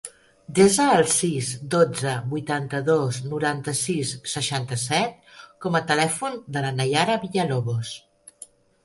[0.59, 7.93] Desa el sis, dotze, vuitanta-dos, noranta-sis, seixanta-set com a telèfon de la Naiara Villalobos.